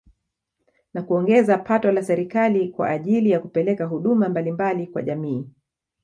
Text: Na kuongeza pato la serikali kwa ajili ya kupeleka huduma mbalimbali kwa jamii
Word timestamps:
Na 0.93 1.01
kuongeza 1.03 1.57
pato 1.57 1.91
la 1.91 2.03
serikali 2.03 2.69
kwa 2.69 2.89
ajili 2.89 3.29
ya 3.31 3.39
kupeleka 3.39 3.85
huduma 3.85 4.29
mbalimbali 4.29 4.87
kwa 4.87 5.01
jamii 5.01 5.47